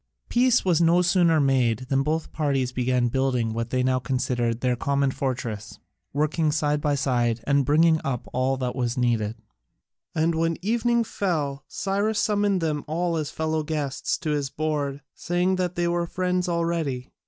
[0.29, 4.75] Peace was no sooner made than both parties began building what they now considered their
[4.75, 5.77] common fortress,
[6.11, 9.35] working side by side and bringing up all that was needed.
[10.15, 15.57] And when evening fell, Cyrus summoned them all as fellow guests to his board, saying
[15.57, 17.11] that they were friends already.